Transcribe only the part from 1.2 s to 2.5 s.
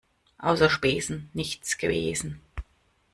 nichts gewesen.